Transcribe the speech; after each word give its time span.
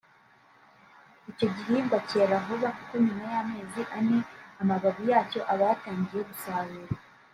Icyo 1.31 1.47
gihingwa 1.55 1.97
cyera 2.09 2.35
vuba 2.45 2.69
kuko 2.77 2.93
nyuma 3.03 3.25
y’amezi 3.33 3.81
ane 3.97 4.19
amababi 4.61 5.03
yacyo 5.11 5.41
aba 5.51 5.63
yatangiye 5.69 6.21
gusarurwa 6.29 6.97